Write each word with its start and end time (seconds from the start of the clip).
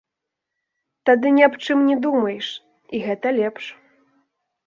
Тады 1.09 1.27
ні 1.35 1.43
аб 1.47 1.53
чым 1.65 1.83
не 1.89 1.97
думаеш, 2.07 2.45
і 2.95 3.05
гэта 3.09 3.27
лепш. 3.39 3.65